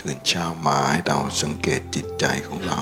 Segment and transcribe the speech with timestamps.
[0.00, 2.80] ตื่นเช้ามาให้เราสังเกตจิตใจของเรา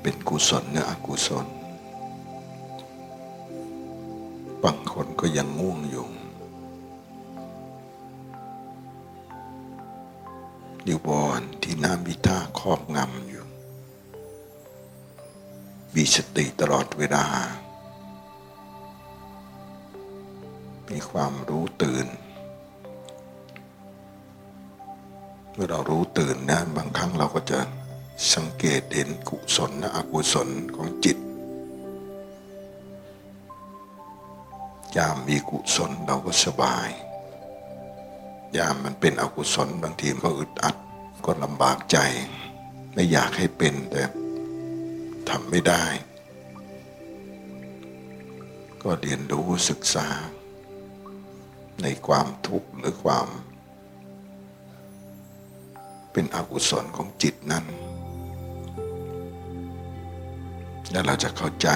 [0.00, 1.46] เป็นกุศลหรืออกุศล
[4.62, 6.06] บางคนก็ยังง่วงอยู่
[10.84, 13.46] อยู่บอนที่น้ำมีท่าครอบงำอยู่
[15.94, 17.26] มีสติตลอดเวลา
[20.90, 22.06] มีความรู้ตื่น
[25.60, 27.58] มื่อเรารู้ตื่นนะบางครั้งเราก็จะ
[28.34, 31.18] สังเกตเห็นกุศลและอกุศลของจิต
[34.96, 36.88] ยามมีกุศลเราก็สบาย
[38.56, 40.76] ยามมันเป็นอกุศลบางทีมันก็อึดอัด
[41.24, 41.98] ก็ลำบากใจ
[42.92, 44.02] ไม่อยากให้เป็นแต่
[45.28, 45.84] ทำไม่ได้
[48.82, 50.08] ก็เรียนรู้ศึกษา
[51.82, 53.28] ในความทุกข์หรือความ
[56.20, 57.64] เป็นอกุศลของจิตนั้น
[60.90, 61.68] แล้วเราจะเข้าใจ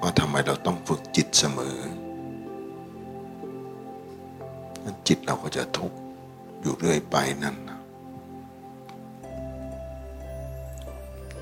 [0.00, 1.78] ว่าทำไมเราต้องฝึกจิตเสมอ
[5.08, 5.98] จิตเราก็จะทุกข์
[6.60, 7.56] อยู่เรื่อยไปนั่น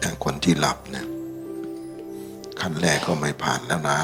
[0.01, 1.07] อย่างคนที่หลับเนี่ย
[2.61, 4.01] ขั้นแรกก็ไม่ผ่านแล้วนะ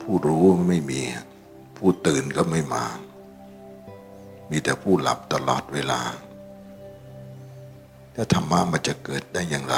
[0.00, 1.00] ผู้รู้ไม่มี
[1.76, 2.86] ผู้ตื่นก็ไม่มา
[4.50, 6.00] มีแต่ผู้หลับตลอดเวลา
[8.14, 9.76] ถ้าธรรมะมันจะเกิดได้อย่างไร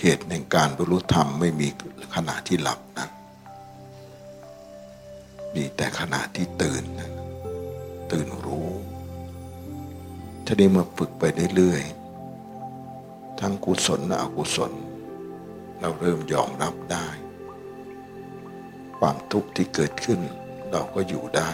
[0.00, 1.68] เหตุในการบรรลุธรรมไม่มี
[2.14, 3.08] ขณะที่หลับนะ
[5.54, 7.10] มีแต่ขณะที่ตื่นนะ
[8.12, 8.68] ตื่นรู้
[10.44, 11.22] ถ้าได้มาฝึกไป
[11.56, 14.72] เรื่อยๆ ทั้งกุศลและอกุศล
[15.80, 17.06] เราเริ่มยอมรับได้
[19.00, 20.20] ความทุกข์ที่เกิดขึ้น
[20.70, 21.52] เราก็อยู่ได้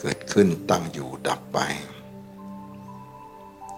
[0.00, 1.58] เกิดขึ้นตั้งอยู่ดับไป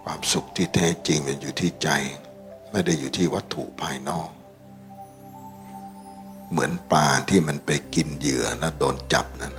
[0.03, 1.89] ความสุขที่แท้จริงมันอยู่ที่ใจ
[2.71, 4.31] ไม่ได้อยู่ที่วัตถุภายนอก
[6.51, 9.59] เหมือนปลาที่มันไปกินเหยื่อแล้วโดนจับนั่น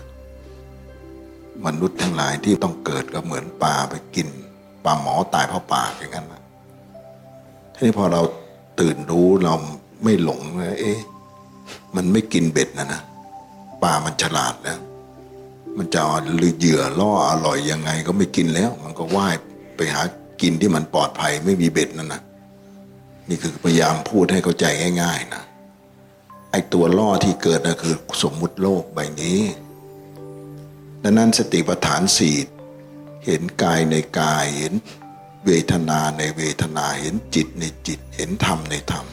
[1.65, 4.27] มนุษย์ทั้งหลายที่ต้องเกิดก็เหมือนปลาไปกิน
[4.85, 6.41] ปลาหมอตายเพราะปากอย่างนั้นนะ
[7.73, 8.21] ทีนี้พอเรา
[8.79, 9.55] ตื่นรู้เรา
[10.03, 10.99] ไม่หลงเลยเอ๊ะ
[11.95, 13.01] มันไม่กินเบ็ดนะนะ
[13.83, 14.79] ปลามันฉลาดแล้ว
[15.77, 16.17] มันจะเอา
[16.57, 19.35] เหยื่อล่ออร่อยยังไงก็ไม่กินแล้ว มันก็ว่าย
[19.75, 20.01] ไปหา
[20.41, 22.21] กินที่มันปลอดภัยไม่มีเบ็ดนั่นนะ
[23.29, 24.65] นี่คือพยายามพูดให้เข้าใจ
[25.01, 25.43] ง่าย ๆ นะ
[26.51, 29.41] ไอตัวล่อที่เกิดนะคือสมมุติโลกใบนี้
[31.03, 32.35] ดังนั้นสติปัฏฐานสี่
[33.25, 34.73] เห็นกายในกายเห็น
[35.45, 39.05] เวทนาในเวทนาเห็นจิตในจิตเห็นธรรมในธรรม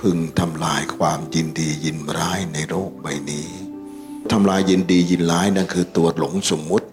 [0.00, 3.48] พึงทำลายความยินดียินร้ายในโลกใบนี้
[4.32, 6.86] ทำลายยินดียินร้ายนั่นคือตัวหลงสมมุติ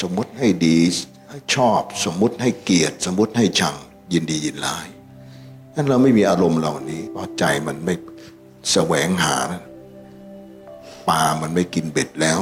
[0.00, 0.78] สมมุติให้ดี
[1.54, 3.76] ชอบสมมุติให้เกียรติสมมุติให้ชัง
[4.12, 4.86] ยินดียินร้าย
[5.74, 7.94] นั้นเราไม่มีอารมณ์เหล่านี้เพราะใจมันไม่
[8.72, 9.36] แสวงหา
[11.08, 12.40] ปลามันไม่กินเบ็ดแล้ว